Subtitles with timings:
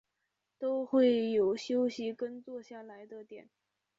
[0.57, 3.47] 都会有休息跟坐下来的点